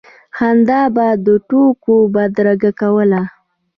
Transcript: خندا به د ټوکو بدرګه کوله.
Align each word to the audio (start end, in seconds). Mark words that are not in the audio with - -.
خندا 0.37 0.81
به 0.95 1.07
د 1.25 1.27
ټوکو 1.47 1.95
بدرګه 2.13 2.71
کوله. 2.81 3.21